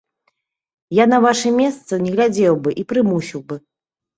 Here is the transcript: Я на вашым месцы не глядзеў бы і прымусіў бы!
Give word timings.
Я 0.99 1.05
на 1.11 1.19
вашым 1.27 1.53
месцы 1.63 1.99
не 2.07 2.15
глядзеў 2.17 2.59
бы 2.65 2.69
і 2.85 2.87
прымусіў 2.95 3.41
бы! 3.53 3.63